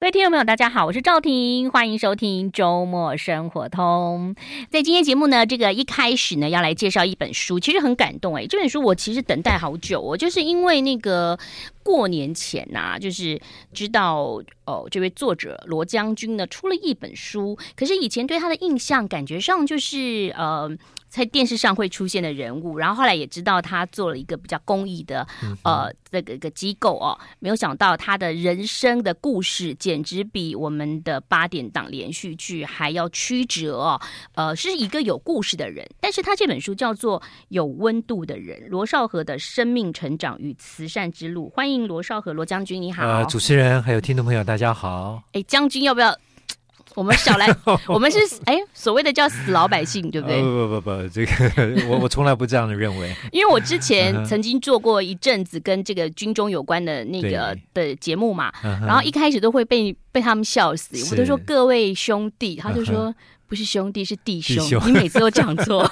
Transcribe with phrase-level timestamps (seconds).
[0.00, 4.34] 各位听众朋友，大家好，我是赵婷，欢迎收听周末生活通。
[4.70, 11.38] 在今天节目呢，这个一开始呢，要来介绍一本书，其实很感动哎，这本书我其实等待好久，我就是因为那个
[11.82, 13.38] 过年前呐、就是
[13.74, 20.74] 知道哦，这位作者罗将军呢出了一本书，可是以前对他的印象感觉上就是呃。
[21.10, 34.00] 在电视上会出现的人物，然后后来也知道他做了一个比较公益的，嗯、呃，这个一个机构哦，没有想到他的人生的故事简直比我们的八点档连续剧还要曲折哦，
[34.34, 46.16] 呃，是一个有故事的人，但是他这本书叫做《有温度的人》，罗少河的生命成长与慈善之路，欢迎罗少河罗将军，你好，呃，主持人还有听众朋友，大家好，哎，将军要不要？
[46.94, 47.46] 我们少来，
[47.86, 50.40] 我们是哎，所谓的叫死老百姓，对不对？
[50.40, 51.32] 不不不不，这个
[51.88, 53.14] 我我从来不这样的认为。
[53.32, 63.14] 因为我之前曾经做过一阵子跟这个军中有关的那个的节目嘛，然后一开始都会被被他们笑死，我都说各位兄弟，他就说
[63.46, 65.88] 不是兄弟是弟兄，你每次都讲错，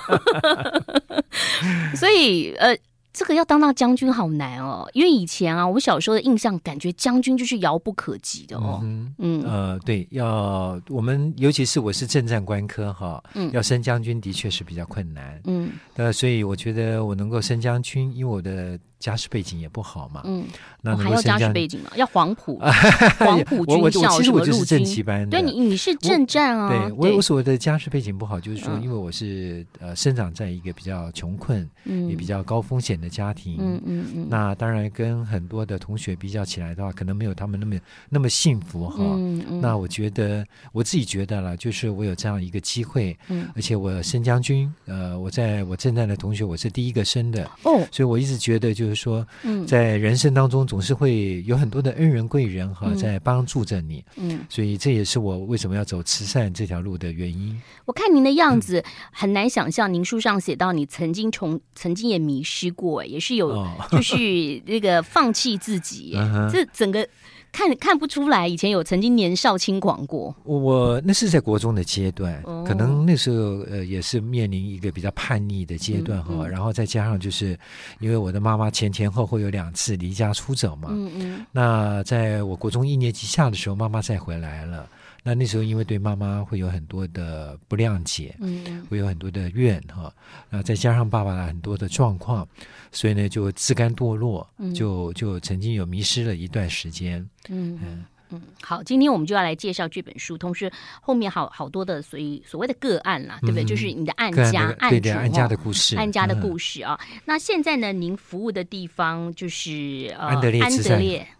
[1.95, 2.77] 所以呃。
[3.19, 8.78] 这个要当到将军好难哦，因为以前啊，我小时候的印象感觉将军就是遥不可及的哦。
[8.84, 15.41] 嗯，嗯呃，对，要我们尤其是我是政战官科哈，嗯，要升将军的确是比较困难。
[15.46, 18.78] 嗯，那，所以我觉得我能够升将军，因为我的。
[18.99, 20.45] 家世背景也不好嘛，嗯，
[20.83, 21.91] 那还要家世背景嘛？
[21.97, 22.59] 要黄埔，
[23.19, 24.85] 黄埔军校什么陆军？
[25.31, 26.69] 对，你你是正战啊？
[26.69, 34.27] 对，我我所谓的家世背景不好，就是说，因为我是呃生长在一个比较穷困，也比较高风险的家庭，嗯嗯嗯。
[34.29, 37.77] 那当然跟很多的同学比较起来的话，可能没有他们那么
[38.09, 38.97] 那么幸福哈。
[38.99, 39.61] 嗯嗯。
[39.61, 48.88] 那我觉得我自己觉得了，就是我有这样一个机会，嗯，而且我升将军，呃，我在我正战的同学，我是第一个升的哦，所以我一直觉得就。
[48.89, 54.03] 就是说，嗯在人生当中总是会有很多的恩人贵人哈，在帮助着你。
[54.17, 57.61] 嗯，所以这也是我为什么要走慈善这条路的原因。
[57.84, 64.17] 我看您的样子，很难想象，您书上写到你曾经从曾经也迷失过，也是有，就是
[64.64, 66.17] 那个放弃自己，
[66.51, 67.07] 这整个。
[67.51, 70.35] 看看不出来，以前有曾经年少轻狂过。
[70.45, 76.29] 我那是在国中的阶段，哦、可能那时候呃也是面临一个比较叛逆的阶段哈。
[76.31, 77.58] 嗯嗯、然后再加上就是
[78.01, 80.89] 因为我的妈妈前前后后有两次离家出走嘛。
[80.92, 81.47] 嗯嗯。
[81.51, 84.89] 那在我国中一年级下的时候，妈妈再回来了。
[85.23, 90.12] 那那时候因为对妈妈会有很多的不谅解，嗯，会有很多的怨哈。
[90.48, 92.46] 那再加上爸爸很多的状况。
[92.90, 97.20] 所以呢，就自甘堕落，嗯、就就曾经有迷失了一段时间。
[97.51, 98.40] 嗯嗯嗯。
[98.62, 103.62] 好，今天我们就要来介绍这本书，同时后面好好多的所以所谓的个案啦，对不对？
[103.62, 106.98] 嗯、就是你的案家、案主、案家的故事、案家的故事啊。
[107.12, 110.98] 嗯、那现在呢，您服务的地方就是呃安德烈慈善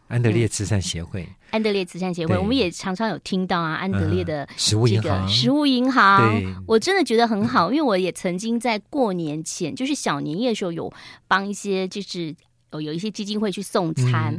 [0.09, 1.23] 安德烈慈善协会。
[1.23, 10.93] 嗯安德烈慈善协会，我们也常常有听到啊，安德烈的这个食物银行，食物银行，我真的觉得很好，因为我也曾经在过年前，就是小年夜的时候，有
[11.27, 12.37] 帮一些就是
[12.73, 14.39] 有有一些基金会去送餐。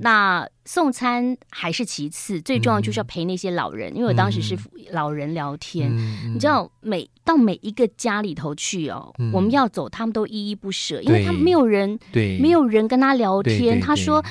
[0.00, 4.54] 那送餐还是其次，最重要就是要陪那些老人，嗯、因为我当时是
[4.90, 14.22] 老人聊天，嗯、你知道，每到每一个家里头去哦，嗯、我们要走，他们都依依不舍，因为他没有人，对，没有人跟他聊天，他说。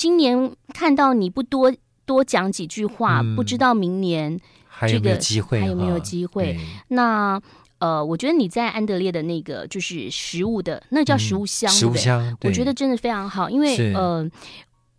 [0.00, 1.70] 今年看到你不多
[2.06, 4.40] 多讲几句话，嗯、不知道明年
[4.88, 5.14] 这个
[5.46, 6.58] 还有没有机会？
[6.88, 7.38] 那
[7.80, 14.26] 呃，我觉得你在安德烈的那个就是食物的，那叫食物箱，食物箱，我觉得真的非常好，因为呃，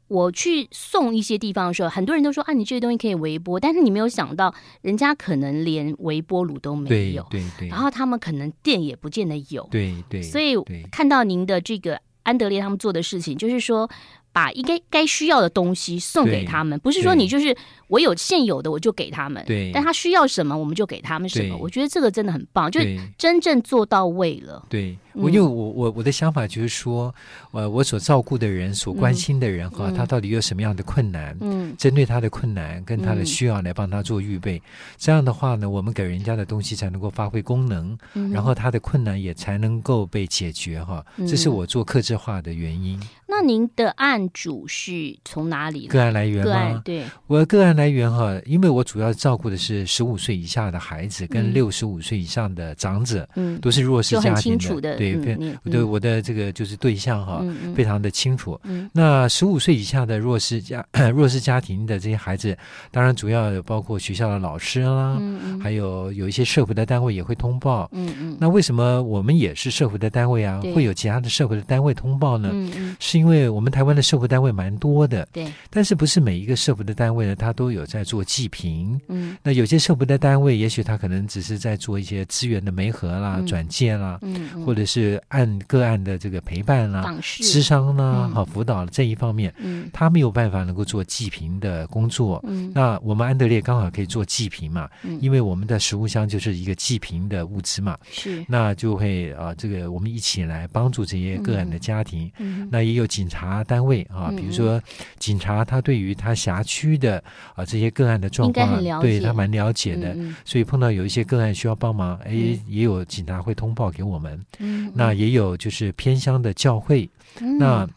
[0.08, 7.70] 我去送一些地方的时候，很多人都说啊，你这些东西可以微波，但是你没有想到，人家可能连微波炉都没有，对对，对。
[7.70, 10.22] 然后他们可能店也不见得有，对对，对。
[10.22, 10.56] 所以
[10.92, 13.90] 看到您的这个安德烈他们做的事情，就是说。
[14.34, 17.56] 把应该该需要的东西送给他们，不是说你就是
[17.88, 21.58] 我有现有的我就给他们，对，但他需要什么我们就给他们什么。
[21.58, 24.66] 我觉得这个真的很棒，就是真正做到位了。
[24.70, 27.14] 对，我因为我我我的想法就是说，
[27.52, 31.36] 呃，我所照顾的人、所关心的人哈，他到底有什么样的困难？
[31.42, 34.62] 嗯，针对他的困难跟他的需要来帮他做预备。
[34.98, 37.98] 这样的话呢，我们给人家的东西才能够发挥功能，
[38.32, 41.06] 然后他的困难也才能够被解决哈。
[41.28, 43.00] 这是我做客制化的原因。
[43.28, 45.88] 那您的案主是从哪里？
[45.88, 46.82] 个案来源吗？
[46.84, 58.60] 对，我的个案来源哈，因为我主要照顾的是十五岁以下的孩子跟六十五岁以上的长者，嗯，都是弱势家庭的，对，嗯、对我的这个就是对象哈，嗯、非常的清楚。
[58.64, 62.58] 嗯、那十五岁以下的弱势家弱势家庭的这些孩子，
[62.92, 67.90] 当然主要有包括学校的老师啦，嗯、还有有一些社会的单位也会通报。
[67.94, 68.38] 嗯嗯。
[68.40, 70.62] 那为什么我们也是社会的单位啊？
[70.76, 72.52] 会有其他的社会的单位通报呢？
[73.00, 75.28] 是因为我们台湾的社会单位蛮多的。
[75.32, 75.52] 对。
[75.70, 79.00] 但是不是每一个社会的单位呢，他都有在做济贫。
[79.08, 79.38] 嗯。
[79.44, 84.20] 那有些社会的单位，也许他可能只是在做一些资源的媒合啦、嗯、转介啦，
[84.66, 92.44] 或者是按个案的这个陪伴啦、咨事商啦、嗯、好辅导这一方面，嗯、他没有办法能够做济贫的工作。
[92.46, 97.98] 嗯、那我们安德烈刚好可以做济贫嘛，嗯、因为我们的食物箱就是一个济贫的物资嘛。
[98.12, 98.46] 是。
[98.50, 102.30] 那就会啊，这个我们一起来帮助这些个案的家庭。
[102.40, 104.82] 嗯、那也有警察单位啊，嗯、比如说
[105.20, 107.24] 警察，他对于他辖区的
[107.56, 110.14] 啊这些个案的状况，对他蛮了解的。
[110.16, 114.40] 嗯、所以碰到有一些个案需要帮忙，哎、嗯，也有警察会通报给我们。
[114.60, 117.10] 嗯，那也有就是偏乡的教会。
[117.40, 117.88] 嗯、那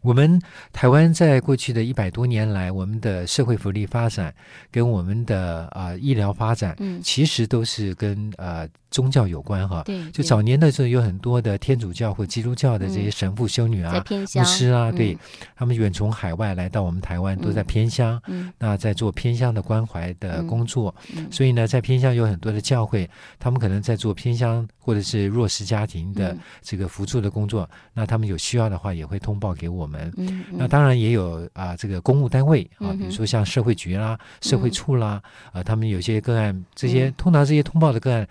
[0.00, 0.40] 我们
[0.72, 4.34] 台湾在过去的一百多年来，我们的社会福利发展
[4.70, 8.68] 跟我们的啊、呃、医疗发展，嗯，其实都是跟呃。
[8.92, 15.18] 宗教有关哈，对，就早年的时候有很多的天主教或基督教的这些神父、修女啊、嗯、牧师啊，对，
[15.56, 23.08] 他们远从海外来到我们台湾，都在偏乡，嗯，那在做偏乡的关怀的工作，嗯，所以呢，在偏乡有很多的教会，
[23.40, 35.22] 他们可能在做偏乡或者是弱势家庭的这个辅助的工作，那他们有需要的话也会通报给我们，嗯，那当然也有啊，这个公务单位啊，比如说像社会局啦、社会处啦，
[35.52, 38.28] 啊，他们有些个案，这些通常这些通报的个案，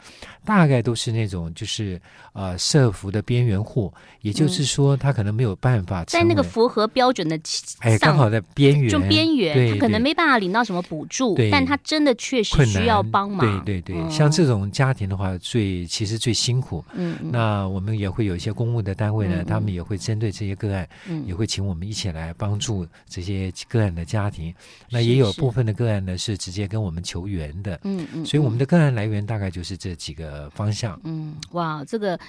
[0.55, 1.31] 大概都是那。
[1.31, 1.97] 种就是
[2.33, 7.39] 呃社福的边缘户，也就是说他可能没有办法在那个符合标准的
[7.79, 13.63] 哎，刚好在边缘，就边缘，他可能没办法领到什么补助，但他真的确实需要帮忙。
[13.63, 16.83] 对对对，像这种家庭的话，最其实最辛苦。
[16.93, 20.85] 嗯，那我们也会有一些公务的单位呢，他们也会针对这些个案，
[21.25, 24.53] 也会请我们一起来帮助这些个案的家庭。
[24.89, 27.79] 那也有部分的个案呢是直接跟我们求援的。
[27.83, 30.99] 嗯嗯，所以我们的个案来源大概就是这几个方向。
[31.03, 31.11] 嗯。
[31.21, 32.19] 嗯，哇，这个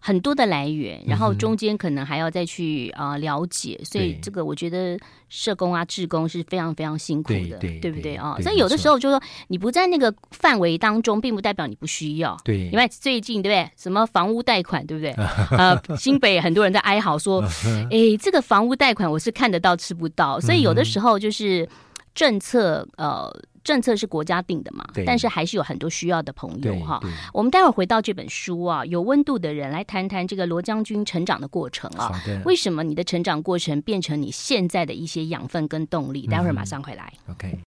[0.00, 4.98] 很多的来源，然后中间可能还要再去啊、呃、了解，嗯、所以这个我觉得
[5.28, 8.36] 社工啊、志工是非常非常辛苦的，对，对，对不对啊？
[8.40, 12.36] 所以有的时候就说你不在那个范围当中，并不代表你不需要。
[12.44, 13.70] 对，因为最近对不对？
[13.76, 15.10] 什么房屋贷款，对不对？
[15.58, 17.42] 呃，新北很多人在哀嚎说，
[17.90, 21.68] 哎，这个房屋贷款我是看得到吃不到，所以有的时候就是
[22.14, 23.28] 政策呃。
[23.68, 26.98] 政策是国家定的嘛，但是还是有很多需要的朋友哈。
[27.34, 32.10] 我们待会儿回到这本书啊，有温度的人来谈谈这个罗将军成长的过程啊。
[32.46, 36.26] 为什么你的成长过程变成你现在的一些养分跟动力？
[36.26, 37.12] 待会儿马上回来。
[37.26, 37.58] 嗯、OK。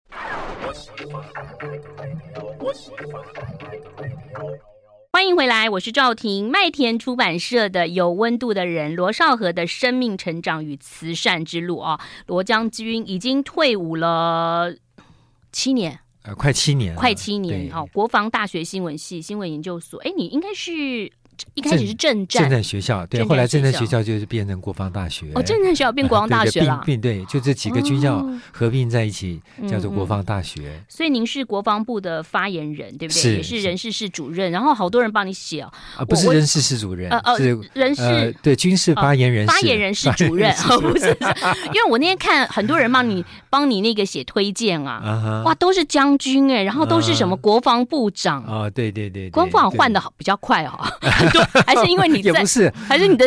[5.13, 12.01] 欢迎回来，我是赵婷，麦田出版社的《有温度的人》罗少和的生命成长与慈善之路啊。
[12.27, 14.75] 罗将军已经退伍了。
[15.53, 17.71] 七年，呃，快七年，快七年。
[17.71, 21.13] 好，国防大学新闻系新闻研究所，哎，你应该是。
[21.55, 22.43] 一开始是正战。
[22.43, 25.27] 正战学校，对，后来正战学校就是变成国防大学。
[25.35, 30.83] 哦，正战学校变 国防大学了，并对，就这几个军校合并在一起，叫做国防大学。
[30.89, 33.37] 所以您是国防部的发言人，对不对？
[33.37, 35.73] 也是人事室主任，然后好多人帮你写哦。
[35.97, 41.09] 啊，不是人事室主任，呃是人事对军事发言人，发言人室 主任，哦不是，
[41.73, 48.43] 因为我那天看很多人帮你帮你那个写推荐啊，哇，都是将军哎，然后都是什么国防部长。
[48.45, 50.63] 啊，对对对，国防部长换的好比较快
[51.31, 51.63] 哈。
[51.67, 53.25] 还是因为你在，也不是，还是你的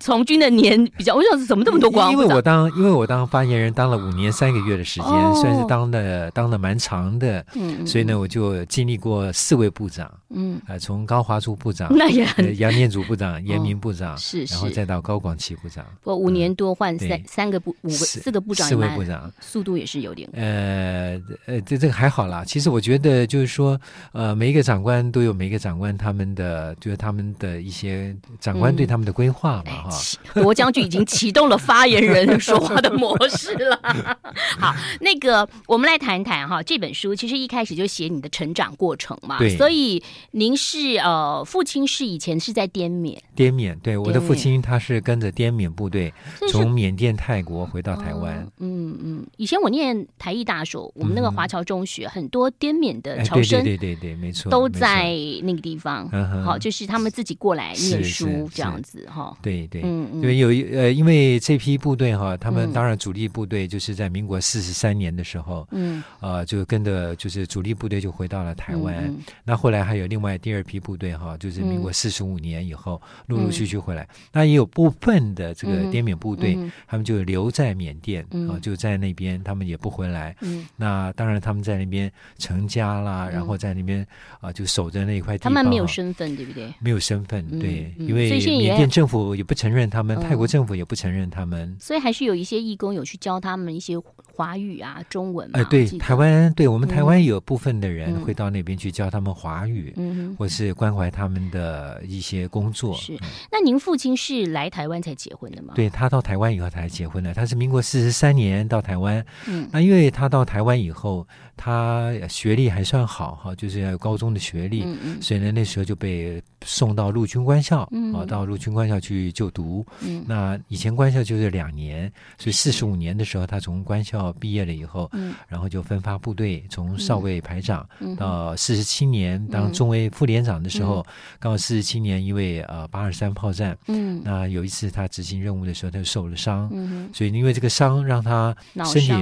[0.00, 2.12] 从军的年比较，我想是怎么这么多光？
[2.12, 22.44] 因为我当，因为我当发言人当了五年三个月的时间，哦、算是当的当的蛮长的，嗯，所以呢，我就经历过四位部长，嗯，呃，从高华柱部长， 那也很，呃、杨念祖部长、严明部长， 是、哦，然后再到高广奇部长，我五年多换三、嗯、三个部五个四四个部长，四位部长，速度也是有点，呃呃，这这个还好啦。
[22.44, 23.78] 其实我觉得就是说，
[24.12, 28.14] 呃，每一个长官都有每一个长官他们的，就是他们的一些。
[28.40, 29.87] 长官对他们的规划嘛，
[30.34, 33.78] 罗将军已经启动了发言人说话的模式了。
[34.58, 40.02] 好，那个我们来谈一谈哈，这本书其实一开始就写你的成长过程嘛，对，所以
[40.32, 46.12] 您是呃，父亲是以前是在滇缅，滇缅，对，我的父亲他是跟着滇缅部队
[46.50, 48.46] 从缅甸、泰国回到台湾。
[48.58, 56.08] 嗯嗯，以前我念台艺大的时候，我们那个华侨中学很多滇缅的侨生，对对对对，没错，都在那个地方。
[56.44, 58.08] 好，就是他们自己过来念。
[58.08, 69.14] 书这样子哈，对对，因为有呃，因为这批部队哈，他们当然主力部队就是在民国四十三年的时候，嗯，呃，就跟着就是主力部队就回到了台湾。
[69.44, 74.08] 那后来还有另外第二批部队哈，就是民国四十五年以后陆陆续续回来。
[74.32, 80.36] 那也有部分的这个滇缅部队，他们就留在缅甸啊，就在那边，他们也不回来。
[80.40, 84.06] 嗯那当然他们在那边成家啦，然后在那边
[84.40, 85.44] 啊就守着那一块地。
[85.44, 86.72] 他们没有身份，对不对？
[86.80, 93.98] 没有身份，对，因为缅甸政府也不承认他们，泰国政府也不承认他们，所以还是有一些义工有去教他们一些
[94.34, 95.48] 华语啊、中文。
[95.52, 102.94] 哎，对，台湾对我们台湾有部分的人会到那边去教他们华语，嗯，或是关怀他们的一些工作。
[102.94, 103.18] 是，
[103.50, 105.72] 那您父亲是来台湾才结婚的吗？
[105.74, 109.24] 对，他到台湾以后才结婚的，他是民国四十三年到台湾。
[109.46, 111.26] 嗯，那因为他到台湾以后。
[111.60, 119.57] 他学历还算好哈，就是要有高中的学历，嗯嗯、所以呢，那时候就被送到陆军官校，啊、嗯，到陆军官校去就读。
[120.00, 131.04] 嗯、那以前官校就是两年，所以四十五年的时候，他从官校毕业了以后，嗯、然后就分发部队，从少尉排长、嗯、到四十七年当中尉副连长的时候，
[131.40, 139.12] 刚好四十七年因为呃八二三炮战，嗯，那有一次他执行任务的时候，他就受了伤，嗯、所以因为这个伤让他身体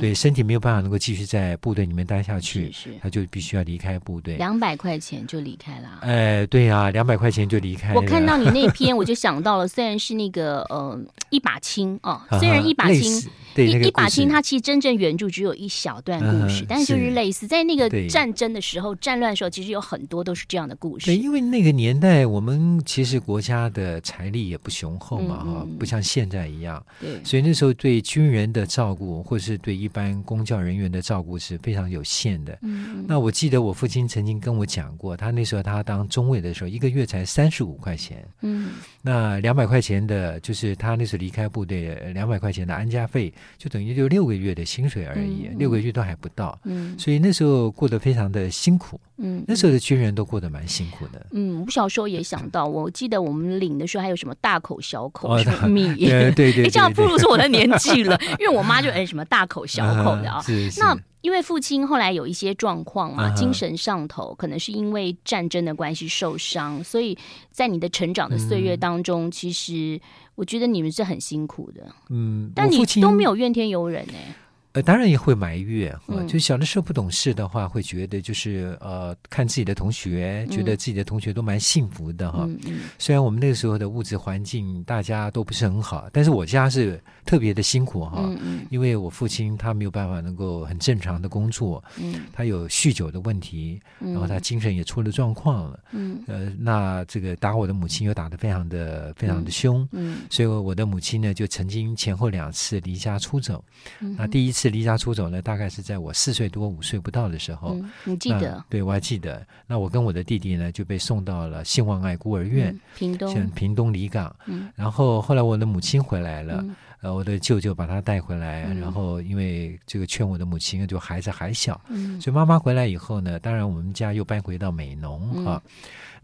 [0.00, 1.82] 对身体没有办法能够继续在部队。
[1.82, 2.72] 里面待下去，
[3.02, 4.36] 他就必须要离开部队。
[4.36, 5.98] 两百块钱就离开了。
[6.02, 8.00] 哎，对呀、啊，两百块钱就离开了。
[8.00, 10.96] 我看到你那 篇，我就想到了，虽然是那个呃
[11.30, 13.28] 一把青哦，虽然一把青。
[13.54, 21.04] 对一一把青，它其实真正原著只有一小段故事，但是就是类似在那个战争的时候、战乱的时候，其实有很多都是这样的故事。
[21.04, 26.82] 对，因为那个年代我们其实国家的财力也不雄厚嘛，哈，不像现在一样。
[26.98, 32.58] 对，所以那时候对军人的照顾，或是对一般公教人员的照顾是非常有限的。
[32.62, 38.26] 嗯，那我记得我父亲曾经跟我讲过，他那时候他当中尉的时候，一个月才三十五块钱。
[38.40, 38.70] 嗯，
[39.02, 43.32] 那两百块钱的，就是他那时候离开部队两百块钱的安家费。
[43.58, 60.80] 就等于就六个月的薪水而已，嗯、六个月都还不到，嗯，所以那时候过得非常的辛苦，嗯，那时候的军人都过得蛮辛苦的，嗯，我小时候也想到，我记得我们领的时候还有什么大口小口什么米，对对对，对， 这样暴露出我的年纪了， 因为我妈就哎什么大口小口的啊，啊是是。
[60.80, 60.96] 那。
[61.22, 67.16] 因为父亲后来有一些状况嘛，精神上头，可能是因为战争的关系受伤，所以
[67.50, 70.00] 在你的成长的岁月当中，其实
[70.34, 71.86] 我觉得你们是很辛苦的。
[72.10, 74.34] 嗯，但你都没有怨天尤人哎。
[74.72, 82.44] 呃，当然也会埋怨，嗯、就小的时候不懂事的话，会觉得就是呃，看自己的同学，觉得自己的同学都蛮幸福的哈。
[82.48, 99.86] 嗯嗯、虽然我们那个时候的物质环境大家都不是很好，但是我家是特别的辛苦哈，嗯嗯、因为我父亲他没有办法能够很正常的工作，嗯、他有酗酒的问题，然后他精神也出了状况了，嗯、呃，那这个打我的母亲又打得非常的非常的凶，
[100.30, 103.62] 所以我的母亲呢就曾经前后两次离家出走，
[104.00, 104.61] 嗯、那第一次。
[104.62, 107.74] 是离家出走呢，大概是在我四岁多五岁不到的时候。
[107.74, 108.64] 嗯、你记得？
[108.68, 109.44] 对，我还记得。
[109.66, 114.34] 那我跟我的弟弟呢，就被送到了信望爱孤儿院，屏东，像屏东离港。
[114.46, 118.66] 嗯、然后后来我的母亲回来了，嗯、呃，我的舅舅把他带回来。
[118.68, 125.60] 嗯、然后因为这个劝我的母亲，就孩子还小，嗯、所以妈妈回来以后呢，当然我们家又搬回到美浓哈。
[125.64, 125.72] 嗯、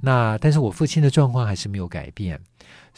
[0.00, 2.40] 那但是我父亲的状况还是没有改变。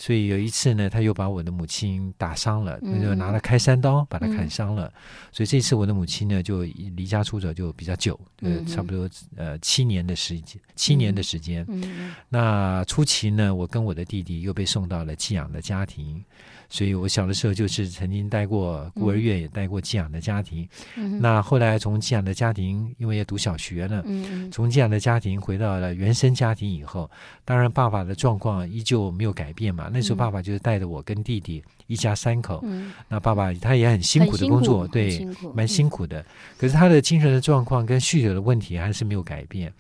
[0.01, 4.87] 所以有一次呢，他又把我的母亲打伤了，那就拿了开山刀把他砍伤了。
[4.87, 4.93] 嗯、
[5.31, 6.63] 所以这次我的母亲呢，就
[6.97, 11.67] 离家出走就比较久，呃，差不多呃七年的时间，七年的时间。
[11.69, 16.25] 嗯、那初期呢，我跟我的弟弟又被送到了寄养的家庭。
[16.71, 20.67] 所以我小的时候就是曾经待过孤儿院，也待过寄养的家庭。
[20.97, 27.11] 嗯、那后来从寄养的家庭，因为也读小学了，嗯、从寄养的家庭回到了原生家庭以后，
[27.45, 29.91] 当然爸爸的状况依旧没有改变嘛。
[29.93, 32.61] 那时候爸爸就是带着我跟弟弟一家三口。
[32.63, 36.25] 嗯、那爸爸他也很辛苦的工作，对，蛮辛苦的。
[36.57, 39.73] 可是他的精神的状况跟酗酒的问题还是没有改变。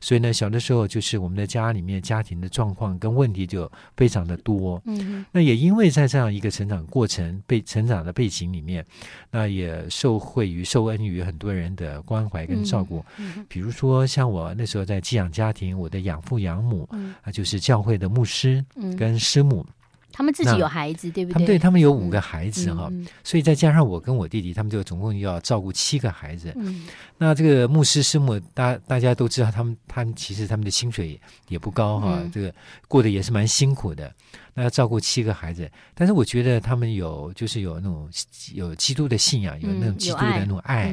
[0.00, 4.80] 所以呢，小的时候就是我们的家里面家庭的状况跟问题就非常的多。
[4.86, 8.84] 嗯，那也因为在这样一个成长过程、被成长的背景里面，
[9.30, 13.04] 那也受惠于、受恩于很多人的关怀跟照顾。
[13.18, 18.64] 嗯哼，比如说像我那时候在寄养家庭，我的养父养母，嗯，啊，就是教会的牧师
[18.96, 19.66] 跟师母。
[20.10, 21.34] 嗯他们自己有孩子，对不对？
[21.34, 26.52] 他们对他们有五个孩子哈，嗯嗯、所以再加上我跟我弟弟，他们就总共要照顾七个孩子。
[26.56, 26.88] 嗯、
[27.18, 32.52] 那这个牧师师母，大大家都知道，他们他们其实他们的薪水也不高哈，嗯、这个
[32.88, 34.12] 过得也是蛮辛苦的。
[34.54, 38.08] 那要照顾七个孩子，但是我觉得他们有就是有那种
[38.54, 40.92] 有基督的信仰，有那种基督的那种爱，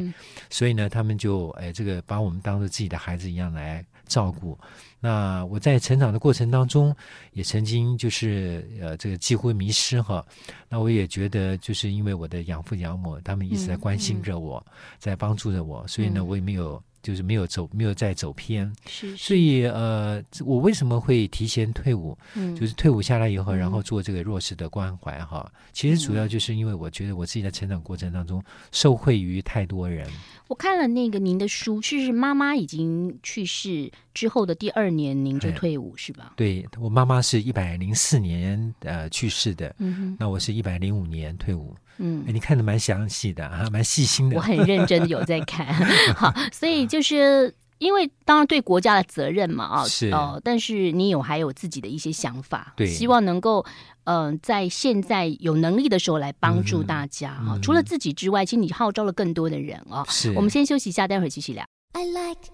[0.52, 4.58] 所以呢，他们就哎这个把我们当做自己的孩子一样来照顾。
[5.00, 6.96] 那我在成长的过程当中，
[7.34, 10.26] 也曾经就是呃，这这个几乎迷失哈。
[10.68, 16.82] 那我也觉得，就是因为我的养父养母他们一直在关心着我，嗯嗯、在帮助着我，所以呢，我也没有。
[17.06, 19.18] 就是没有走，没有再走偏，是，是。
[19.18, 22.18] 所以呃，我为什么会提前退伍？
[22.34, 25.46] 嗯，就是退伍下来以后，然后做这个弱势的关怀哈。
[25.56, 30.10] 嗯、其实主要就是因为我觉得我自己在成长过程当中受惠于太多人。
[30.48, 36.34] 我看了那个您的书，是妈妈已经去世之后的第二年，您就退伍、哎、是吧？
[36.36, 41.76] 对，我妈妈是一百零四年呃去世的，嗯哼，那我是一百零五年退伍。
[41.98, 44.36] 嗯，你看的蛮详细的啊，蛮细心的。
[44.36, 45.66] 我很认真的有在看，
[46.16, 53.66] 好，所以就是因为当然对国家的责任嘛，啊，是哦、呃，但是你有还有自己的一些想法，对，希望能够
[54.04, 57.56] 嗯、呃，在现在有能力的时候来帮助大家哈。
[57.56, 60.06] 嗯、除了自己之外，其实你号召了更多的人哦。
[60.10, 61.66] 是，我们先休息一下，待会儿继续聊。
[61.94, 62.52] I like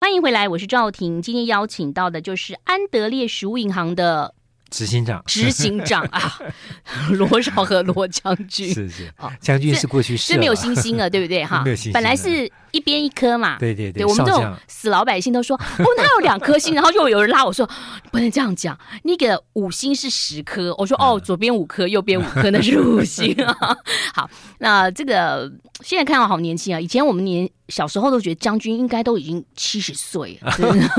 [0.00, 1.20] 欢迎回来，我是赵婷。
[1.20, 4.34] 今天邀请到的就是安德烈食物银行的
[4.70, 6.38] 执行长，执行长啊，
[7.10, 8.72] 罗少和罗将军。
[8.72, 11.44] 是是，哦，将军是过去式，是没有星星了，对不对？
[11.44, 13.58] 哈， 没有星星，本来是一边一颗嘛。
[13.58, 17.68] 对对对，我们这种死老百姓都说， 哦，他有两颗星，然后就有人拉我说，
[18.10, 20.74] 不能这样讲，那个五星是十颗。
[20.78, 23.56] 我说，哦，左边五颗，右边五颗，那是五星啊。
[24.14, 25.50] 好，那这个
[25.82, 27.48] 现在看到好年轻啊，以前我们年。
[27.68, 30.50] 小时候都觉得将军应该都已经七十岁了，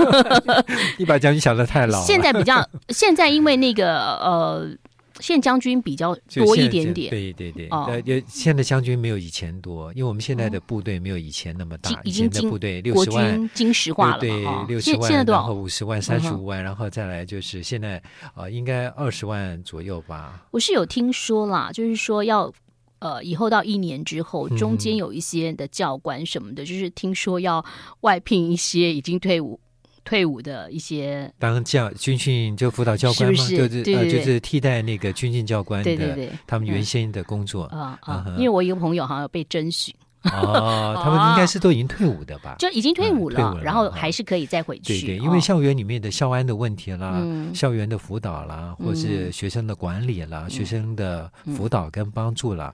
[1.00, 2.06] 你把将军想得太老了。
[2.06, 4.70] 现在比较，现在因为那个呃，
[5.20, 7.10] 现将军比较多一点点。
[7.10, 14.20] 对对对，呃、哦，现在将军没有以前多，因为我们现在的部队没有以前那么大，已经的部队六十万，军事化了。
[14.20, 14.30] 对，
[14.68, 17.98] 六十万，然后五十万、三十五万，然后再来就是现在
[18.34, 20.46] 啊、呃，应该二十万左右吧。
[20.52, 22.54] 我是有听说啦，就是说要。
[23.02, 27.64] 呃，以后到一年之后，中间有一些的教官什么的，嗯、就是听说要
[28.02, 29.58] 外聘一些已经退伍、
[30.04, 33.46] 退伍的一些当教军训就辅导教官吗？
[33.48, 38.26] 对对对呃，就是替代那个军训教官的，他们原先的工作啊啊。
[38.38, 39.94] 因为我一个朋友好像有被征询。
[40.24, 42.58] 哦， 他们应该是都已经退伍的吧？
[42.60, 45.00] 就已经退伍了，然后还是可以再回去。
[45.00, 52.74] 对对，因为校园里面的校安的问题啦，嗯、校园的辅导啦，或是学生的管理啦，嗯、学生的辅导跟帮助啦，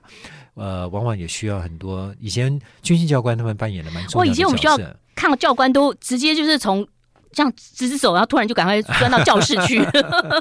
[0.56, 2.12] 嗯、呃，往往也需要很多。
[2.18, 4.34] 以前军训教官他们扮演的蛮重要的角色。
[4.34, 4.76] 哦，以前我们学校
[5.14, 6.84] 看到教官都直接就是从
[7.36, 9.76] 这样直直走，然后突然就赶快钻到教室去，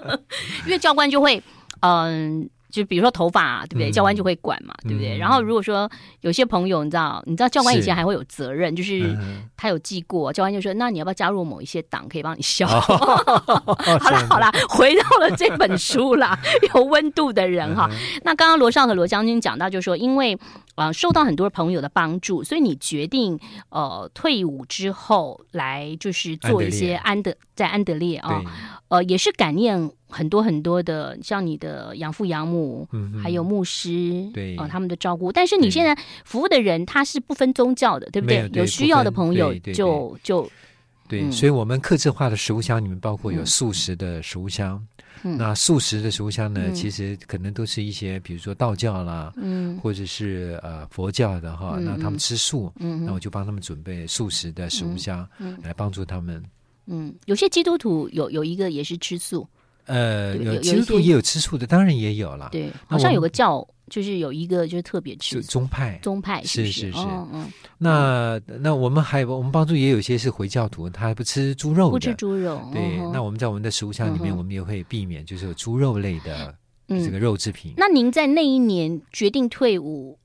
[0.65, 1.37] 因为教官就会
[1.81, 2.41] 嗯。
[2.41, 3.89] 呃就比如说头发、啊，对不对？
[3.89, 5.17] 教官就会管嘛，嗯、对不对？
[5.17, 9.17] 然后如果说有些朋友，你知道，你知道教官以前还会有责任，是就是
[9.55, 16.37] 他有记过，教官就说：“那你要不要加入某一些党，可以帮你消？”哦、 好啦好啦，回到了这本书啦，
[16.75, 17.87] 有温度的人哈。
[17.89, 20.37] 嗯、那刚刚罗少和罗将军讲到，就是说因为
[20.75, 28.41] 啊、呃、受到很多朋友的帮助，所以你决定呃退伍之后来就是做一些安德在安德烈啊。
[28.87, 35.31] 呃，也是感念很多很多的，像你的养父养母，嗯、还有牧师，对，呃，他们的照顾。
[35.31, 38.47] 但是你现在服务的人，他是不分宗教的，对不对？
[38.53, 40.47] 有，需要的朋友就就
[41.09, 41.23] 对。
[41.23, 44.79] 嗯、所以，我们客制化的食物箱里面包括有素食的食物箱。
[45.23, 56.43] 嗯、那素食的食物箱呢，嗯、其实可能都是一些，比如说道教啦，嗯，或者是呃佛教的哈，嗯、那他们吃素，嗯，那我就帮他们准备素食的食物箱，嗯，来帮助他们。
[56.87, 59.47] 嗯，有些基督徒有有一个也是吃素，
[59.85, 62.49] 呃，有基督徒也有吃素的，当然也有了。
[62.51, 66.97] 对，好像有个教，就是有一个就是特别吃宗派，宗派是是是。
[66.97, 72.61] 嗯，那那我们还有我们帮助也有一些是回教徒，他还不吃猪肉，不吃猪肉。
[72.73, 76.55] 对，那我们在我们的食物箱里面，我们也会避免就是有猪肉类的
[76.87, 77.73] 这个肉制品。
[77.77, 80.17] 那您在那一年决定退伍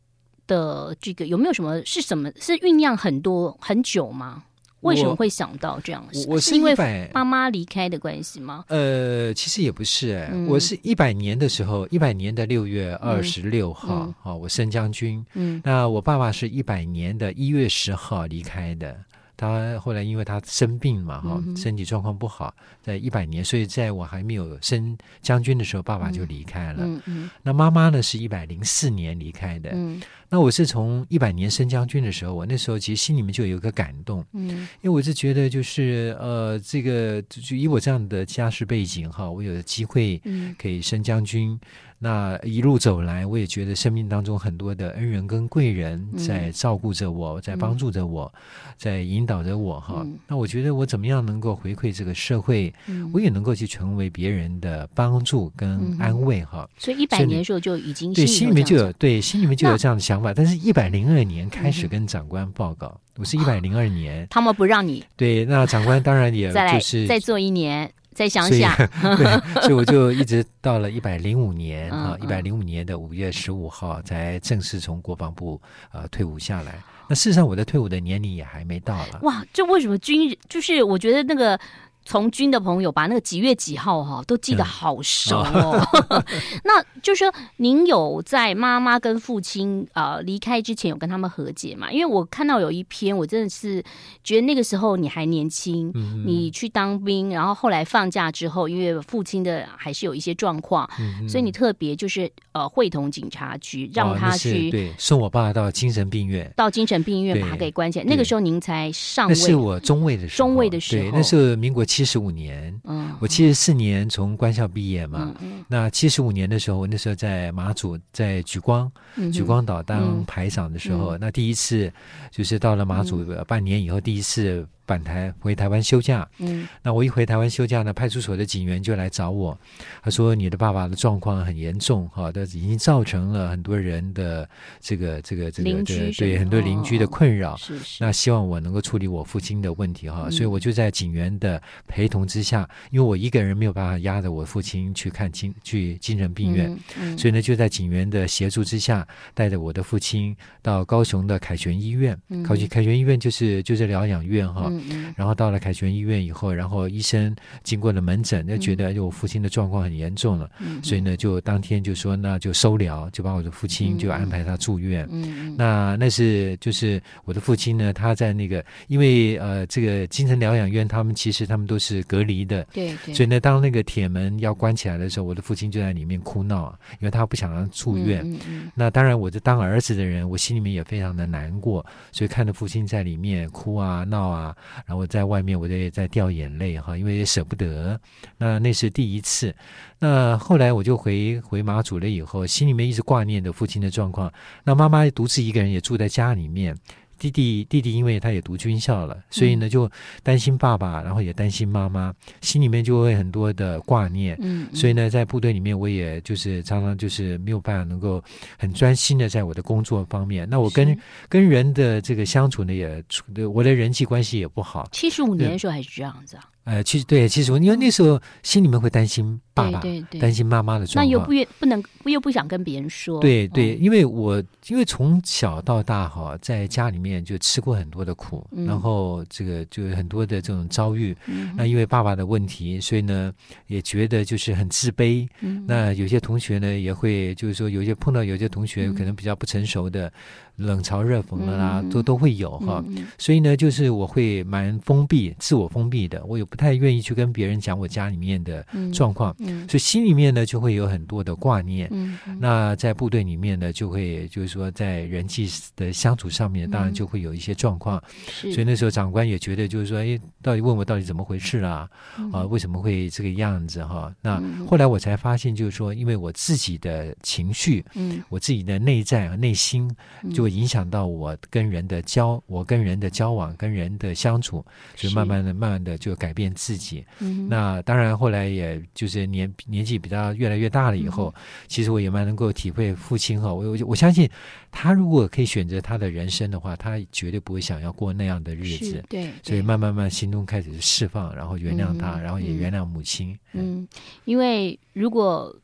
[0.46, 4.42] 的这个有没有什么是什么是酝酿很多很久吗？
[4.80, 6.04] 为什么会想到这样？
[6.26, 6.74] 我，我是，是因为
[7.12, 8.64] 妈妈离开的关系吗？
[8.68, 15.24] 呃，其实也不是哎、欸，嗯、我是一百年的时候，一百年的六月二十六号，哈、嗯哦，我升将军。
[15.34, 18.96] 嗯，那我爸爸是一百年的一月十号离开的。
[19.40, 26.84] 他后来因为他生病嘛，哈，身体状况不好，在一百年，所以在我还没有升将军的时候，爸爸就离开了。
[26.84, 27.30] 嗯嗯。
[27.42, 29.70] 那妈妈呢，是一百零四年离开的。
[29.72, 29.98] 嗯。
[30.28, 34.22] 那我是从一百年升将军的时候，我那时候其实心里面就有一个感动。
[34.32, 34.48] 嗯。
[34.82, 40.20] 因为我是觉得，就是呃，这个就以我这样的家世背景哈，我有机会
[40.58, 41.58] 可以升将军。
[42.02, 48.32] 那一路走来，我也觉得生命当中很多的恩人跟贵人在照顾着我，嗯、在帮助着我，
[48.78, 50.00] 在引导着我哈。
[50.06, 56.62] 嗯、那我觉得我怎么样能够回馈这个社会，嗯、我也能够去成为别人的帮助跟安慰哈。
[56.62, 67.92] 嗯、所以一百年的时候就已经对心里面就有对心里面就有这样的想法，但是一百零二年开始跟长官报告，嗯、我是一百零二年，他们不让你对，那长官当然也 就是再，再做一年。
[68.20, 68.76] 再想想，
[69.16, 75.58] 对，所以我就一直到了一百零五 年啊，一百零五年的五月十五号才正式从国防部
[75.90, 76.78] 呃退伍下来。
[77.08, 79.20] 那事实上，我的退伍的年龄也还没到了。
[79.22, 81.58] 哇，这为什么军人就是我觉得那个。
[82.04, 85.86] 从军的朋友把那个几月几号哈都记得好熟哦。
[86.08, 86.22] 嗯、
[86.64, 91.92] 那就是说，您有在妈妈跟父亲呃离开之前有跟他们和解吗？
[91.92, 93.82] 因为我看到有一篇，我真的是
[94.24, 108.04] 觉得那个时候你还年轻，嗯、你去当兵，然后后来放假之后，因为父亲的还是有一些状况，嗯、所以你特别就是呃会同警察局让他去、哦、对送我爸到精神病院，到精神病院把他给关起来。
[108.04, 115.34] 那个时候您才上尉，那是我中尉的时候，中尉的时候，对，那是民国七十五年，嗯，我七十四年从官校毕业嘛，
[115.66, 118.90] 那七十五年的时候，我那时候在马祖，在举光，
[119.32, 121.92] 举光岛当排长的时候，那第一次
[122.30, 124.64] 就是到了马祖半年以后，第一次。
[124.90, 129.56] 返台回台湾休假，嗯，那我一回台湾休假呢，派出所的警员就来找我，
[130.02, 134.48] 他说你的爸爸的状况很严重，哈，都已经造成了很多人的
[134.80, 146.76] 这个这个这个对对很多邻居的困扰，是是，那希望我能够处理我父亲的问题哈，所以我就在警员的陪同之下，因为我一个人没有办法压着我父亲去看精去精神病院，
[147.16, 154.68] 所以呢就在警员的协助之下，带着我的父亲到高雄的凯旋医院，高雄凯旋医院就是就是疗养院哈。
[155.16, 165.08] 然后到了凯旋医院以后，然后医生经过了门诊，就觉得就我父亲的状况很严重了，嗯、所以呢，就当天就说那就收疗，就把我的父亲就安排他住院。
[165.10, 178.22] 嗯、那那是就是我的父亲呢，他在那个因为呃这个精神疗养院，他们其实他们都是隔离的，对，对所以呢，当那个铁门要关起来的时候，我的父亲就在里面哭闹，因为他不想让住院。
[178.24, 184.56] 嗯嗯、那当然，我这当儿子的人，我心里面也非常的难过，所以看着父亲在里面哭啊闹啊。
[184.86, 187.98] 然后我在外面，我也在掉眼泪哈，因为舍不得。
[188.38, 189.54] 那那是第一次。
[189.98, 194.32] 那后来我就回回马祖了以后，心里面一直挂念着父亲的状况。
[194.64, 196.76] 那妈妈独自一个人也住在家里面。
[197.20, 199.88] 弟弟弟弟，因为他也读军校了，所以呢就
[200.22, 204.38] 担心爸爸，然后也担心妈妈，心里面就会很多的挂念。
[204.40, 208.24] 嗯，所以呢，在部队里面，我也就是常常就是没有办法能够
[208.58, 210.48] 很专心的在我的工作方面。
[210.48, 214.88] 那我跟跟人的这个相处呢，也处我的人际关系也不好。
[214.90, 216.48] 七十五年的时候还是这样子啊。
[216.64, 233.32] 呃，其实对，其实我因为那时候心里面会担心爸爸，对对对，担心妈妈的状况，那又不愿不能又不想跟别人说，对对，因为我因为从小到大哈，在家里面就吃过很多的苦，嗯、然后这个就很多的这种遭遇，嗯、那因为爸爸的问题，所以呢
[233.66, 235.26] 也觉得就是很自卑。
[235.40, 240.12] 嗯、那有些同学呢也会就是说，有些碰到有些同学可能比较不成熟的。
[240.60, 249.34] 冷嘲热讽的啦，都都会有哈，嗯、所以呢，就是我会蛮封闭、自我封闭的，我也不太愿意去跟别人讲我家里面的状况，
[249.66, 251.90] 所以心里面呢就会有很多的挂念。
[252.38, 258.02] 那在部队里面呢，就会就是说在人际的相处上面，当然就会有一些状况。
[258.44, 261.88] 嗯、所以那时候长官也觉得就是说，哎，到底问我到底怎么回事啦？
[262.18, 264.14] 嗯、啊，为什么会这个样子哈？
[264.20, 269.90] 那后来我才发现，就是说，因为我自己的情绪，嗯、我自己的内在和内心
[270.34, 270.49] 就会。
[270.50, 274.64] 影响到我跟人的交，我跟人的交往，跟人的相处，
[274.96, 277.04] 就慢慢的、慢慢的就改变自己。
[277.20, 283.52] 嗯、那当然，后来也就是年年纪比较越来越大了以后，嗯、其实我也蛮能够体会父亲哈。
[283.52, 284.28] 我我我相信
[284.70, 289.02] 他如果可以选择他的人生的话，他绝对不会想要过那样的日子。
[289.08, 293.38] 对，所以慢慢慢心中开始释放，然后原谅他，嗯、然后也原谅母亲。
[293.52, 293.88] 嗯，嗯
[294.24, 295.54] 因为如果。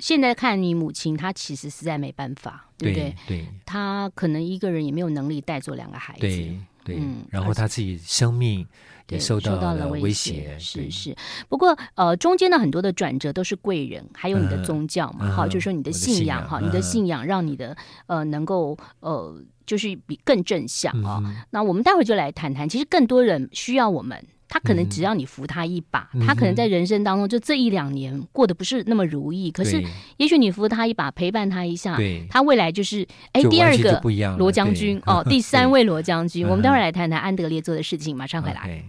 [0.00, 3.14] 现在看你母亲，她其实实在没办法，对不对？
[3.28, 6.96] 对，她可能一个人也没有能力带走两个孩子，对对。
[6.98, 8.66] 嗯，然后她自己生命
[9.08, 11.14] 也受到了威胁，是是。
[11.48, 21.22] 不过呃，中间的很多的转折都是贵人，还有你的宗教嘛，好，就是说你的信仰哈，你的信仰让你的呃能够呃就是比更正向啊。
[21.50, 24.26] 那我们待会儿就来谈谈，其实更多人需要我们。
[24.50, 29.50] 他可能只要你扶他一把，嗯、他可能在人生当中就这一两年过得不是那么如意。
[29.50, 29.82] 对可是，
[30.16, 34.02] 也许你扶他一把，陪伴他一下，对他未来就是哎，第二个
[34.36, 36.46] 罗将军哦， 第三位罗将军。
[36.46, 38.60] 我们待会儿来谈谈安德烈做的事情，马上回来。
[38.66, 38.82] Okay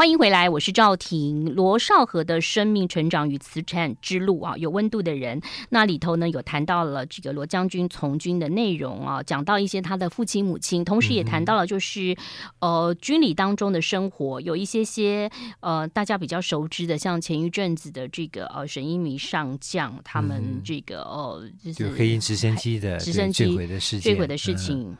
[0.00, 1.54] 欢迎回来，我是赵婷。
[1.54, 5.38] 罗少河的生命成长与慈善之路啊，有温度的人。
[5.68, 12.12] 那里头呢，有谈到了这个罗将军从军的内容啊，讲到一些他的父亲母亲，同时也谈到了就是、
[12.60, 24.80] 嗯、呃军旅当中的生活，有一些些呃大家比较熟知的，像前一阵子的这个呃沈一鸣上将他们这个呃、嗯、就是就黑鹰直升机的直升机坠毁的事坠毁的事情。
[24.80, 24.96] 嗯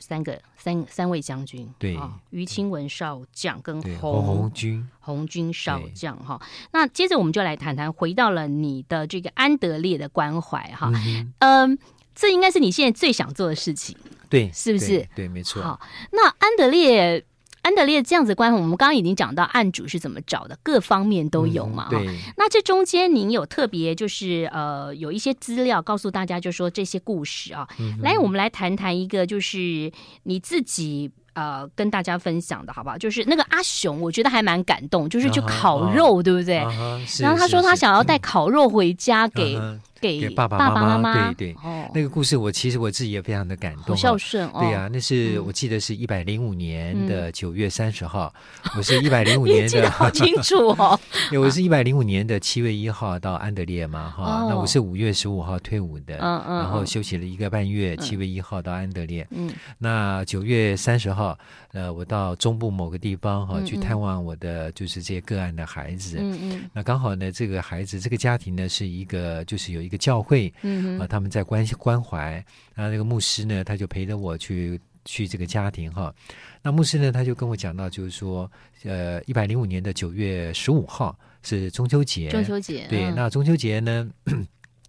[0.00, 1.98] 三个三三位将军，对，
[2.30, 6.40] 于清文少将跟红红军红军少将哈。
[6.72, 10.90] 那接着我们就来谈谈，回到了你的这个安德烈的关怀哈。
[10.94, 11.78] 嗯，嗯，
[12.14, 13.96] 这应该是你现在最想做的事情，
[14.28, 14.86] 对，是不是？
[14.86, 15.62] 对，对，没错。
[15.62, 15.80] 好，
[16.12, 17.24] 那安德烈。
[17.68, 21.88] 安德烈这样子关系，我们刚刚已经讲到案主是怎么找的，各方面都有嘛。
[21.92, 22.18] 嗯、对。
[22.38, 32.96] 那这中间您有特别就是呃有一些资料告诉大家，就说这些故事啊，嗯、来我们来谈谈一个就是你自己呃跟大家分享的好不好？
[32.96, 36.56] 就是那个阿雄，我觉得还蛮感动，就是去烤肉，啊、对不对？
[36.56, 36.72] 啊、
[37.20, 39.60] 然后他说他想要带烤肉回家给。
[40.00, 41.56] 嗯给爸爸妈妈，对对，
[41.92, 44.48] 那个故事我其实我自己也非常的感动，孝顺。
[44.52, 48.32] 对呀，那是我记得是一百零五年的九月三十号，
[48.76, 50.98] 我是一百零五 年的，好清楚哦。
[51.30, 61.36] 对，我是一百零五年的七月一号到安德烈嘛，哈，那我是五月十五号退伍的，嗯嗯，然后休息了一个半月，七月一号到安德烈，嗯，那九月三十号，
[61.72, 76.14] 呃，我到中部某个地方哈去探望我的就是这些个案的孩子，嗯嗯，那刚好呢，这个孩子这个家庭呢是一个就是有一个教会，嗯啊，他们在关关怀，然后那个牧师呢，他就陪着我去去这个家庭哈。
[76.62, 78.50] 那牧师呢，他就跟我讲到，就是说，
[78.84, 84.10] 呃，一百零五年的九月十五号是中秋节，中秋节，对，那中秋节呢。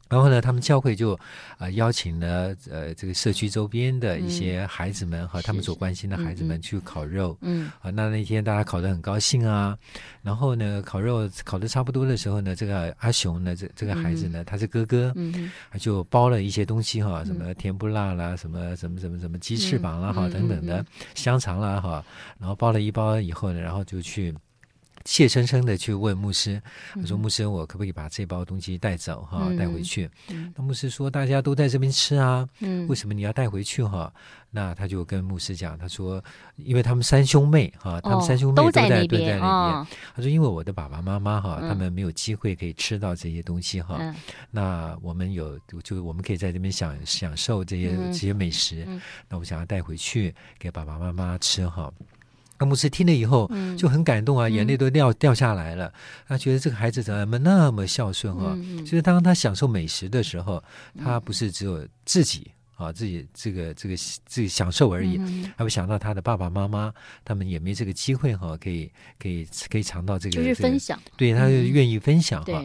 [0.09, 1.19] 然后呢，他们教会就啊、
[1.59, 7.37] 呃、邀请了呃这个社区周边的一些孩子们和他们所关心的孩子们去烤肉。
[7.41, 9.77] 嗯，嗯啊，那那天大家烤得很高兴啊。
[10.23, 22.03] 然后呢，烤肉烤得差不多的时候呢，这个阿雄呢，这这个孩子呢，嗯、他是哥哥，嗯，他就包了一些东西哈，什么甜不辣啦，什么什么什么什么鸡翅膀啦哈、嗯、等等的香肠啦哈，
[22.39, 24.33] 然后包了一包以后呢，然后就去。
[25.11, 26.61] 怯生生的去问牧师，
[26.95, 30.07] 我说：“牧师，我可不可以把这包东西带走哈，带回去？”
[30.55, 32.47] 那牧师说：“大家都在这边吃啊，
[32.87, 34.13] 为什么你要带回去哈？”
[34.51, 36.23] 那他就跟牧师讲，他说
[36.57, 39.39] ：“因为他们三兄妹哈，他们三兄妹都在都在那边。
[39.39, 43.99] 他说：因为我的爸爸妈妈哈，他们没有机会可以吃到这些东西哈。
[44.51, 48.87] 那我们有，就我们可以在这边享享受这些这些美食。
[49.27, 51.91] 那我想要带回去给爸爸妈妈吃哈。”
[52.59, 55.91] 那牧师听了以后就很感动啊，嗯、眼泪都掉掉下来了。
[56.27, 58.53] 他觉得这个孩子怎么那么孝顺啊？
[58.57, 60.61] 嗯嗯、就是当他享受美食的时候，
[61.01, 62.51] 他不是只有自己。
[62.79, 65.19] 啊，自己这个这个自己享受而已，
[65.57, 66.93] 还会想到他的爸爸妈妈，
[67.25, 68.89] 他们也没这个机会哈，可以
[69.19, 72.63] 可以可以尝到这个，就是分享，对，他就愿意分享哈。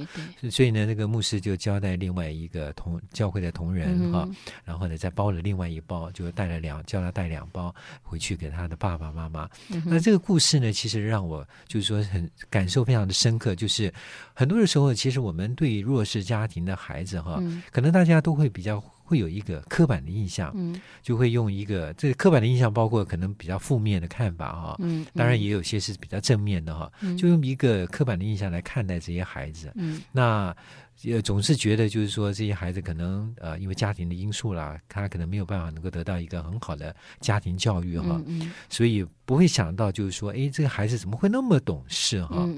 [0.49, 4.29] 所以呢，那个牧师就交代另外一个同教会的同仁哈，
[4.65, 9.51] 然后呢，再包了另外一包，就带了两，叫他带两包回去给他的爸爸妈妈。
[9.85, 13.93] 那这个故事呢，其实让我就是说很感受非常的深刻，就是
[14.33, 18.81] 很多的时候，其实我们对弱势家庭的孩子哈，可能大家都会比较。
[19.05, 30.57] 会有一个刻板的印象，嗯，就会用一个这个刻板的印象，包括可能比较负面的看法哈，嗯，当然也有些是比较正面的哈，嗯，就用一个刻板的印象来看待这些孩子，嗯，那。
[31.03, 42.49] 也总是觉得，就是说这些孩子可能呃，因为家庭的因素啦，他可能没有办法能够得到一个很好的家庭教育哈，嗯嗯、所以不会想到就是说，哎，这个孩子怎么会那么懂事哈？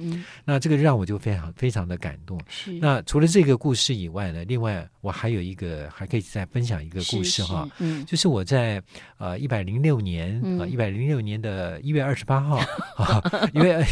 [0.44, 2.40] 那这个让我就非常非常的感动。
[2.80, 8.82] 那除了这个故事以外呢，另外我还有一个还可以再分享一个故事哈，嗯，就是我在
[9.18, 12.58] 呃一百零六年啊一百零六年的一月二十八号
[12.98, 13.22] 啊，
[13.54, 13.84] 因为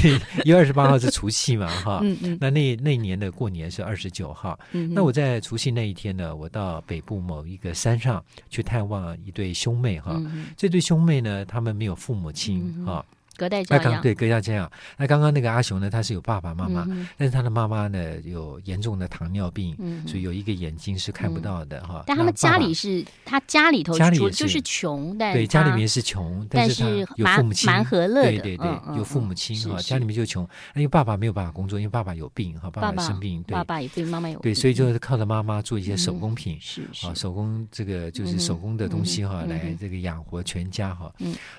[0.44, 2.00] 一月二十八号是除夕嘛哈，
[2.40, 4.50] 那那那年的过年是二十九号。
[4.50, 4.58] 好，
[4.90, 10.20] 那我在除夕那一天呢，我到北部某一个山上去探望一对兄妹哈。
[10.56, 13.02] 这对兄妹呢，他们没有父母亲哈。
[13.36, 14.70] 隔代教养，对，隔代教养。
[14.96, 16.84] 那刚刚那个阿雄呢，他是有爸爸妈妈，
[17.16, 22.02] 但是他的妈妈呢有严重的糖尿病，所以有一个眼睛是看不到的哈。
[22.06, 24.60] 但他们家里是他家里头家里就是。
[24.66, 28.30] 穷，但对家里面是穷，但是有父母亲，蛮和乐的。
[28.30, 28.66] 对对对，
[28.96, 30.42] 有父母亲哈，家里面就穷，
[30.74, 41.12] 因为爸爸没有办法工作，因为爸爸有病哈，爸爸生病，爸爸有病，妈妈有病，对，所以就是靠着妈妈做一些手工品，是啊，手工这个就是手工的东西哈，来这个养活全家哈。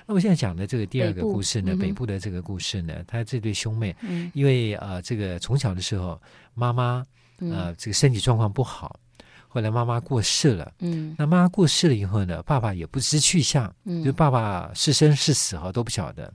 [0.04, 2.36] 那我现在讲的这个第二个故事呢，北部的这个。
[2.46, 6.20] 故事呢，他这对兄妹，嗯、因为呃，这个从小的时候，
[6.54, 7.04] 妈妈
[7.38, 9.00] 呃，这个身体状况不好，
[9.48, 16.32] 后来妈妈过世了，嗯，那妈妈过世了以后呢，爸爸也不知去向，嗯，就爸爸是生是死哈都不晓得。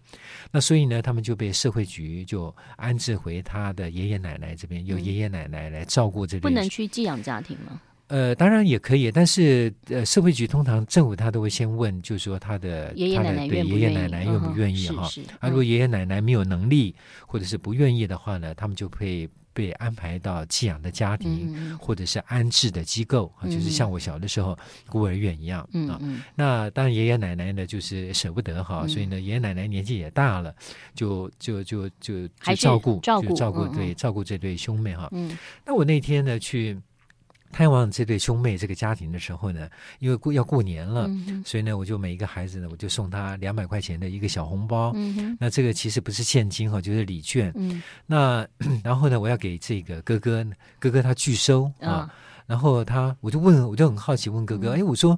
[0.51, 6.53] 那所以呢，他们就被社会局就安置回他的爷爷奶奶这边，由爷爷奶奶来照顾这边。
[6.53, 7.79] 不能去寄养家庭吗？
[8.11, 15.09] 呃，当然也可以，但是呃，社会局通常政府他都会先问，就是说他的爷爷奶奶愿不愿意，爷爷奶奶愿不愿意哈？
[15.39, 16.93] 啊，如果爷爷奶奶没有能力
[17.25, 24.57] 或者是不愿意的话呢，他们就会被安排到寄养的家庭、嗯、或者是安置的机构啊，就是像我小的时候、嗯、
[24.89, 25.97] 孤儿院一样、嗯、啊。
[26.35, 30.53] 那当然爷爷奶奶呢，就是舍不得哈，嗯、所以呢，爷爷奶奶年纪也大了，
[30.93, 35.07] 就就就就就照顾照顾照顾对照顾这对兄妹哈。
[35.13, 36.77] 嗯，那我那天呢去。
[37.51, 44.91] 探望这对兄妹这个家庭的时候呢，因为过要过年了，嗯、所以呢，我就每一个孩子呢，我就送他两百块钱的一个小红包。
[44.95, 47.51] 嗯、那这个其实不是现金哈，就是礼券。
[47.55, 48.47] 嗯、那
[48.83, 50.45] 然后呢，我要给这个哥哥，
[50.79, 52.07] 哥哥他拒收啊。
[52.07, 52.09] 哦
[52.51, 55.17] 然后他，我就问，我就很好奇问哥哥，哎，我说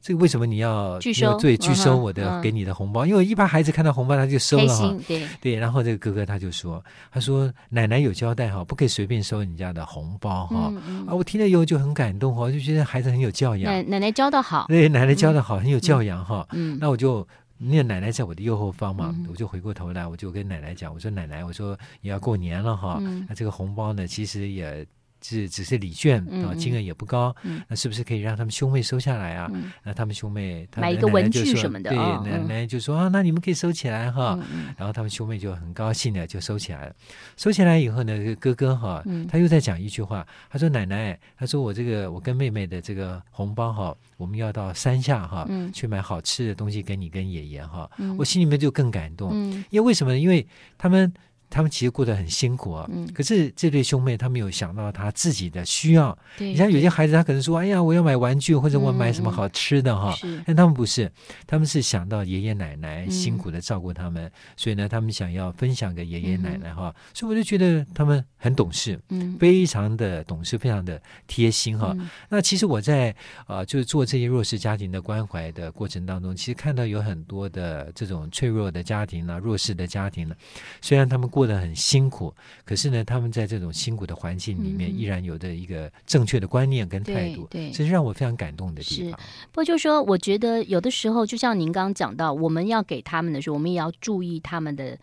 [0.00, 1.38] 这个为什么你要拒收？
[1.38, 4.92] 对，拒收我的给你的红包，因为一般孩子看到红包他就收了哈。
[5.06, 10.72] 对对，然后这个哥哥他就说，他说奶奶有交代哈，不可以随便收人家的红包哈。
[11.06, 13.72] 啊，我听了以后就很感动哈，就觉得孩子很有教养。
[13.72, 16.44] 奶奶奶教的好，对，奶奶教的好，很有教养哈。
[16.50, 17.24] 嗯，那我就
[17.58, 24.84] 那奶奶在我的右后方嘛，我就回过头来，我就跟奶奶讲，我说奶奶，我说也要过年了哈，那这个红包呢，其实也。
[25.22, 27.34] 是只是礼券啊，金额也不高，
[27.68, 29.50] 那是不是可以让他们兄妹收下来啊？
[29.82, 31.98] 那他们兄妹买一个文具什么的，对，
[32.30, 34.38] 奶奶就说啊，那你们可以收起来哈。
[34.76, 36.94] 然后他们兄妹就很高兴的就收起来了。
[37.36, 49.32] 收起来以后呢，哥哥哈，他又在讲一句话，他说：“奶奶，他说我这个我跟妹妹的这个红包哈，我们要到山下哈去买好吃的东西给你跟爷爷哈。”我心里面就更感动，
[49.70, 50.18] 因为为什么？
[50.18, 51.12] 因为他们。
[51.52, 56.16] 他们其实过得很辛苦啊，嗯、可是这对兄妹他们有想到他自己的需要。
[56.38, 60.16] 对你像有些孩子，他可能说：“哎呀，我要买玩具，或者我买什么好吃的哈。
[60.22, 61.12] 嗯”但他们不是，
[61.46, 66.88] 他们是想到爷爷奶奶辛苦的照顾他们，嗯、所以呢，他们想要分享给爷爷奶奶哈。
[66.88, 71.94] 嗯、所以我就觉得他们很懂事，嗯，非常的懂事，非常的贴心哈。
[71.98, 73.10] 嗯、那其实我在
[73.44, 80.34] 啊、呃，就是做这些弱势家庭的关怀的过程当中，其实看到有很多的这种脆弱的家庭呢、弱势的家庭呢，
[80.80, 81.41] 虽然他们过。
[81.42, 82.32] 过得很辛苦，
[82.64, 89.18] 可是呢，他们在这种辛苦的环境里面，依然有着一个正确的观念跟态度，对，这是让我非常感动的地方。
[89.50, 94.96] 不过，就是说，我觉得有的时候，就像您刚刚讲到，我们要给他们的时候，我们也要注意他们的，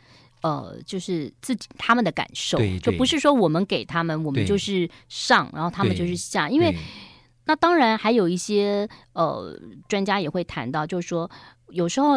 [0.44, 6.74] 呃，就是自己他们的感受，对，就不是说我们给他们，我们就是上，然后他们就是下，因为
[7.44, 11.30] 那当然还有一些呃专家也会谈到，就是说。
[11.72, 12.16] 有时候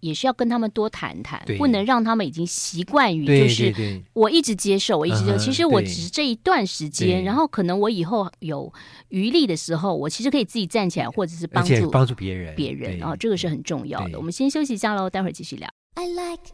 [0.00, 5.38] 也是要跟他们多谈谈，不能让他们已经习惯于就是我一直接受，我一直接受。
[5.38, 8.72] 其实我只是这一段时间，然后可能我以后有
[9.08, 14.18] 余力的时候，我其实可以自己站起来，或者是帮助帮助别人，别人啊，这个是很重要的。
[14.18, 15.68] 我们先休息一下喽，待会儿继续聊。
[15.94, 16.50] I like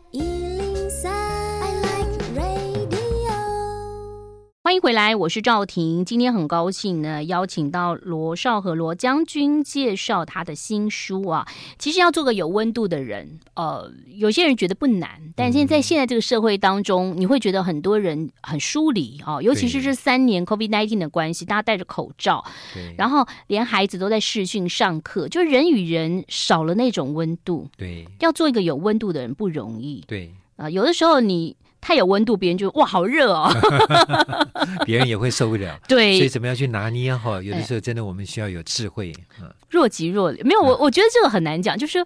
[4.62, 6.04] 欢迎回来，我是赵婷。
[6.04, 11.48] 今天很高兴呢，邀请到罗少和罗将军介绍他的新书啊。
[11.78, 22.44] 其实要做个有温度的人，呃，有些人觉得不难，但现在在现在这个社会当中，你会觉得很多人很疏离啊，尤其是这三年 COVID-19 的关系，大家戴着口罩，
[22.74, 27.66] 对然后连孩子都在视讯上课，就人与人少了那种温度。
[27.78, 30.04] 对，要做一个有温度的人不容易。
[30.06, 31.56] 对啊，呃，有的时候你。
[31.82, 33.50] 太有温度，别人就哇，好热哦，
[34.84, 35.80] 别人也会受不了。
[35.88, 37.42] 对，所以怎么样去拿捏哈？
[37.42, 39.14] 有的时候真的我们需要有智慧。
[39.40, 41.78] 嗯，若即若离，没有我，我觉得这个很难讲。
[41.78, 42.04] 就是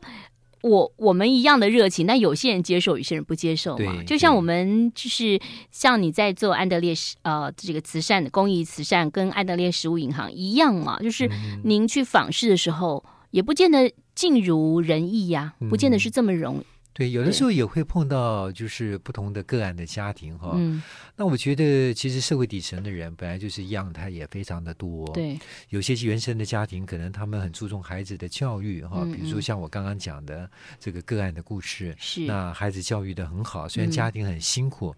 [0.63, 4.01] 我我们一样的热情，但有些人接受，有些人不接受嘛。
[4.07, 5.41] 就像我们就是
[5.73, 11.01] 像你在做安德烈呃这个慈善的公益慈善，跟安德烈食物银行一样嘛。
[11.01, 11.29] 就是
[11.65, 16.67] 您去访视的时候，也不见得尽如人意呀，不见得是这么容易。
[16.95, 20.53] 对，有的时候也会碰到就是不同的个案的家庭哈。
[20.55, 20.83] 嗯，
[21.17, 25.07] 那我觉得其实社会底层的人本来就是样态也非常的多。
[25.13, 25.37] 对，
[25.71, 34.95] 有些原生的家庭可能他们很注重孩子的教育哈，比如说像我刚刚讲的这个个案的故事，是那孩子教育的很好，虽然家庭很辛苦。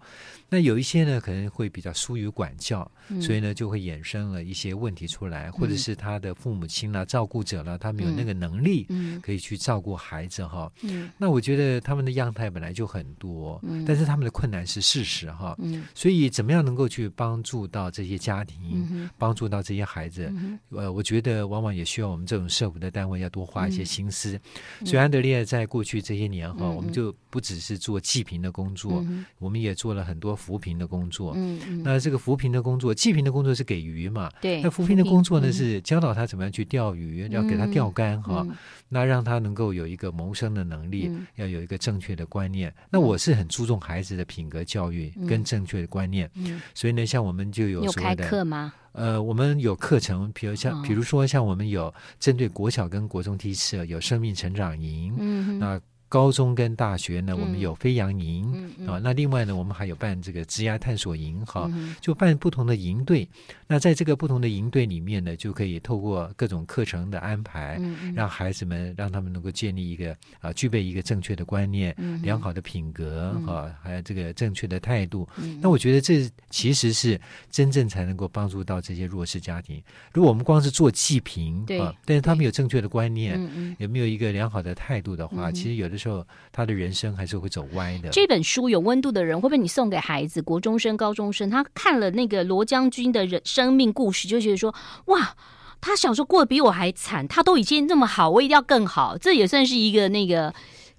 [0.49, 8.87] 那有一些呢可能会比较疏于管教，所以呢就会衍生了一些问题出来，或者是他的父母亲啦、照顾者啦，他们有那个能力
[9.23, 10.71] 可以去照顾孩子哈。
[10.83, 11.81] 嗯，那我觉得。
[11.87, 18.59] 他们的样态本来就很多，嗯，但是他们的困难是事实哈，嗯，所以怎么样能够去帮助到这些家庭，
[18.91, 24.41] 嗯，帮助到这些孩子，嗯，呃，我觉得往往也需要我们这种社福的单位要多花一些心思。
[24.81, 31.33] 嗯，所以安德烈在过去这些年哈，嗯，我们就不只是做济贫的工作，嗯，我们也做了很多扶贫的工作。
[31.35, 34.31] 嗯嗯，那这个扶贫的工作，济贫的工作是给鱼嘛？
[34.41, 34.61] 对。
[34.63, 38.45] 那扶贫的工作呢，是教导他怎么样去钓鱼，要给他钓竿哈。
[38.47, 38.55] 嗯
[38.89, 42.73] 那让他能够有一个谋生的能力，嗯、要有一个正确的观念。
[42.89, 48.73] 那我是很注重孩子的品格教育跟正确的观念，嗯、所以呢，像我们就有所谓的有开课吗？
[48.93, 55.81] 呃，我们有课程，比如像，比如说像我们有针对国小跟国中梯次有生命成长营，嗯，那。
[56.09, 58.89] 高中跟大学呢，我们有飞扬营啊、嗯嗯。
[58.89, 59.01] 哦。
[59.03, 63.29] 那另外呢，我们还有办这个职涯探索营，哈、嗯，就办不同的营队。
[63.67, 75.59] 那在这个不同的营队里面呢，就可以透过各种课程的安排，嗯、让孩子们让他们能够建立一个啊、呃，具备一个正确的观念、嗯、良好的品格哈、嗯，还有这个正确的态度、嗯。
[75.61, 77.21] 那我觉得这其实是
[77.51, 79.83] 真正才能够帮助到这些弱势家庭。
[80.13, 83.41] 如果我们光是做济贫，啊，但是他们有正确的观念，
[83.79, 86.77] 有嗯、没有一个良好的态度的话，嗯、其实有的时候他的。
[86.77, 88.11] 人生还是会走歪的。
[88.11, 94.75] 这本书有温度的人，会不会你送给孩子，国中生、高中生，他看了那个罗将军的人生命故事，就觉得说，
[95.07, 95.35] 哇，
[95.81, 99.17] 他小时候过得比我还惨，他都已经那么好，我一定要更好。
[99.17, 100.53] 这也算是一个那个。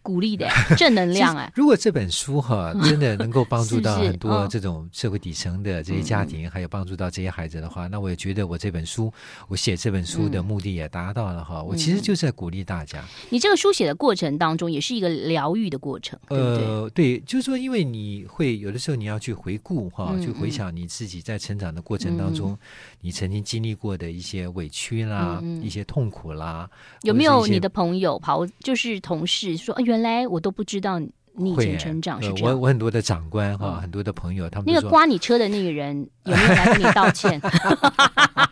[0.07, 0.47] 鼓励的
[0.77, 1.51] 正能量哎！
[1.53, 9.11] 如果这本书哈真的能够帮助 到很多这种社会底层的这些家庭，是是哦、还有帮助到这些孩子的话，嗯、那我也觉得我这本书，
[9.49, 11.65] 我写这本书的目的也达到了哈、嗯。
[11.67, 13.03] 我其实就是在鼓励大家。
[13.29, 22.57] 你这个书写的过程当中，也是一个疗愈的过程，对对呃，对，就是说，因为你会有的时候你要去回顾哈，去回想你自己在成长的过程当中，嗯、
[23.01, 26.69] 你曾经经历过的一些委屈啦、嗯、一些痛苦啦，
[27.01, 32.53] 有没有你的朋友跑就是同事说，原来我都不知道你以前成长是这样。
[32.53, 35.95] 我我很多的长官哈、嗯，很多的朋友，他们那个刮你车的那个人
[36.25, 37.39] 有没有来跟你道歉？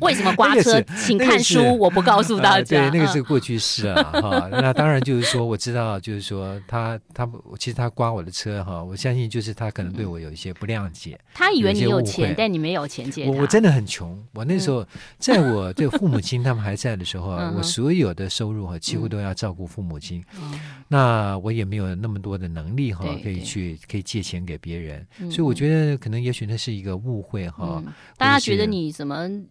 [0.00, 0.74] 为什么刮车？
[0.74, 2.76] 那个、请看书，那个、我不告诉大家。
[2.80, 4.48] 呃、对，那个是过去式啊， 哈。
[4.50, 7.28] 那当然就是说，我知道，就是说他他
[7.58, 11.18] 其实他刮我的车哈，我相信就是他可能对我有一些不谅解。
[11.20, 13.30] 嗯、他以为你有钱，但你没有钱借他。
[13.30, 14.86] 我我真的很穷，我那时候、嗯、
[15.18, 20.22] 在我这个父母亲他们还在的时候啊， 我所有的收入哈几乎都要照顾父母亲。
[20.40, 27.92] 嗯、那我也没有那么多的能力哈，可以去可以借钱给别人，所以我觉得可能也许那是一个误会哈、嗯。
[28.16, 29.48] 大家觉得你怎么一？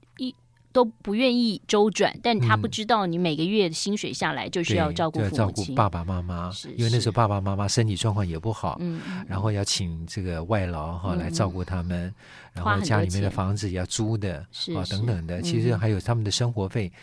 [0.72, 12.14] 都不愿意周转，但他不知道你每个月的薪水下来就是要照顾父母亲，照顾爸爸妈妈，因为那时候爸爸妈妈身体状况也不好，嗯，然后要请这个外劳哈、嗯、来照顾他们、嗯，
[12.54, 16.88] 然后家里面的房子要租的，是啊等等的，其实还有他们的生活费。
[16.88, 16.94] 嗯、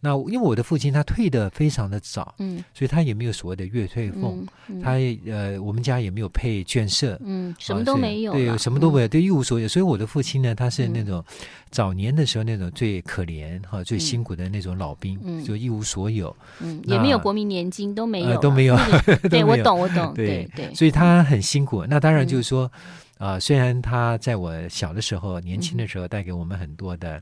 [0.00, 4.46] 那因为我的父亲他退的非常的早，嗯，所以他也没有所谓的月退俸、
[4.80, 4.92] 他
[5.26, 9.66] 呃我们家也没有配眷舍，嗯，什么都没有，对，什么都没有，对，一无所有。
[9.66, 11.18] 所以我的父亲呢，他是那种。
[11.28, 11.34] 嗯
[11.68, 18.76] 早年的时候，那种最可怜哈、最辛苦的那种老兵，嗯、就一无所有，嗯，也没有国民年金，都没有、呃，都没有。
[19.30, 21.86] 对，我懂，我懂，对对，对，所以他很辛苦。
[21.86, 22.70] 那当然就是说，
[23.16, 27.14] 啊、虽然他在我小的时候、年轻的时候带给我们很多的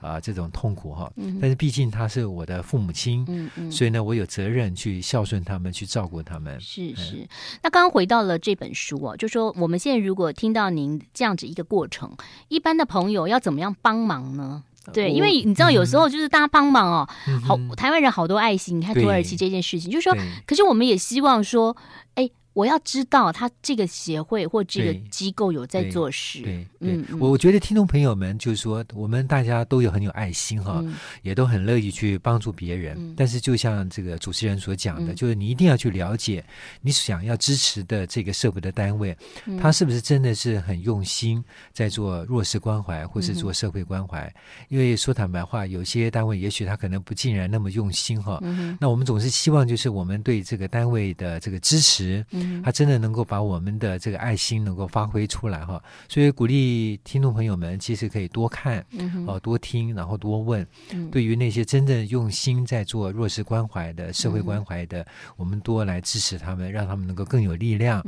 [0.00, 6.60] 啊、呃、这种痛苦哈、嗯，但是毕竟他是我的父母亲，嗯嗯，所以呢，我有责任去孝顺他们，去照顾他们。
[6.60, 7.28] 是是、嗯。
[7.62, 12.16] 那刚刚回到了这本书哦，就说我们现在如果听到您这样子一个过程，
[12.48, 14.64] 一般的朋友要怎么样帮忙呢？
[14.92, 18.80] 对，因为你知道，有时候就是大家帮忙哦，嗯、好，台湾人好多爱心。
[18.80, 20.16] 你看土耳其这件事情，就是说，
[20.46, 21.76] 可是我们也希望说，
[22.14, 22.30] 哎。
[22.56, 26.40] 我要知道他这个协会或这个机构有在做事。
[26.40, 33.14] 对，对嗯，对，我觉得听众朋友们就是说，我们大家都有很有爱心哈、嗯，也都很乐意去帮助别人、嗯。
[33.14, 36.42] 但是就像这个主持人所讲的，嗯、就是你一定要去了解
[36.80, 41.44] 你想要支持的这个社会的单位，嗯、他是不是真的是很用心
[41.74, 44.22] 在做弱势关怀或是做社会关怀？
[44.28, 44.34] 嗯、
[44.70, 48.78] 因为说坦白话，有些单位也许他可能不尽然那么用心哈、嗯。
[48.80, 52.24] 那我们总是希望就是我们对这个单位的这个支持。
[52.46, 52.62] 嗯。
[52.62, 58.84] 他真的能够把我们的这个爱心能够发挥出来哈，所以鼓励听众朋友们，其实可以多看，
[59.26, 60.66] 哦，多听，然后多问。
[61.10, 68.02] 对于那些真正用心在做弱势关怀的、社会关怀的，我们多来支持他们，让他们能够更有力量，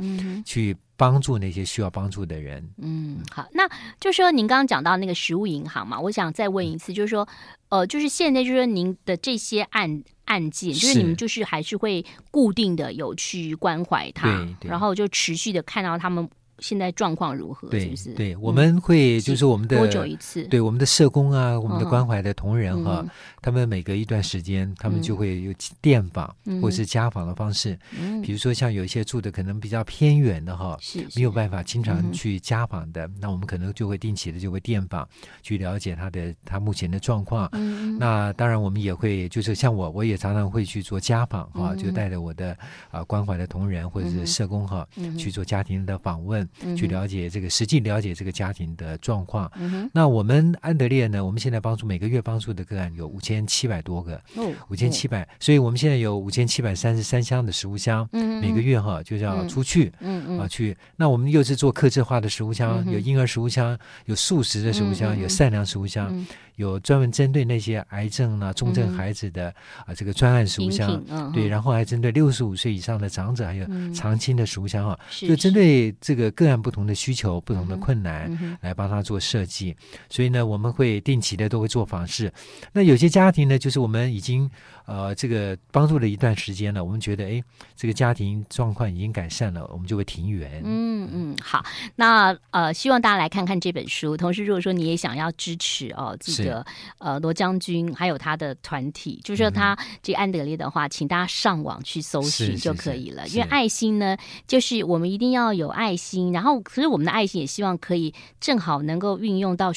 [0.45, 2.69] 去帮助那些需要帮助的人。
[2.77, 3.63] 嗯，好，那
[3.99, 7.25] 就说您刚刚讲到那个食物银行嘛，我想再问一次，就是说，
[7.69, 10.03] 呃，就是现在就是您的这些案。
[10.29, 16.29] 案件就是你们就是还是会固定的有去关怀他，然后就持续的看到他们
[16.61, 17.67] 现在状况如何？
[17.69, 18.13] 对，是不是？
[18.13, 20.43] 对，我们会就是我们的多久一次？
[20.43, 23.09] 对，我们的社工啊，我们的关怀的同仁哈，嗯、
[23.41, 27.77] 他们每隔一段时间，他们就会有电访、嗯、或是家访的方式。
[27.99, 35.07] 嗯，比如说像有一些住的可能比较偏远的哈，是，没有办法经常去家访的，嗯、那我们可能就会定期的就会电访，
[35.41, 37.49] 去了解他的他目前的状况。
[37.53, 42.51] 嗯，那当然我们也会就是像我，我也常常会去做家访哈，嗯、就带着我的
[42.89, 49.51] 啊、呃、关怀的同仁或者是社工哈，嗯、去做家庭的访问，嗯、去了解这个实际了解这个家庭的状况。
[49.57, 54.21] 嗯、那我们安德烈呢，我们现在帮助每个月帮助的个案有五千七百多个，
[54.69, 60.75] 五千七百，所以我们现在有五千七百三十三箱的食物箱，嗯、每个月哈就要出去，嗯、啊去。
[60.95, 66.25] 那我们又是做客制化的食物箱，嗯、有婴儿食物箱，有素食的食物箱，嗯、有善良食物箱。
[66.59, 69.55] 嗯有专门针对那些癌症呢、重症孩子的、嗯、
[69.87, 79.73] 啊这个专案食物箱，嗯、对，然后还针对六十五岁以上的长者，还有长青的食物箱哈，嗯、就针对这个个案不同的需求、不同的困难、嗯、来帮他做设计。
[80.09, 82.29] 所以呢，我们会定期的都会做访视。
[82.73, 84.51] 那有些家庭呢，就是我们已经
[84.89, 87.43] 呃这个帮助了一段时间了，我们觉得哎
[87.75, 90.61] 这个家庭状况已经改善了，我们就会停园。
[90.65, 91.63] 嗯嗯，好，
[91.95, 96.65] 那呃希望大家来看看这本书，同时如果说你也想要支持哦，这个。
[96.97, 103.27] 呃，罗将军还有他的团体，就是说他这个安德烈的话，请大家上网去搜寻就可以了。
[103.27, 104.17] 因为爱心呢，
[104.47, 109.71] 就是我们一定要有爱心，然后可是我们的爱心也希望可以正好能够运用到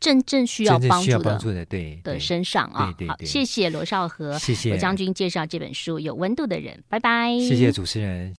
[0.00, 2.92] 真正需要帮助的帮助的对的身上啊。
[2.96, 7.38] 对对，好，谢谢罗少和，谢谢罗将军介绍这本书《有温度的人》，拜拜。
[7.38, 8.34] 谢谢主持人。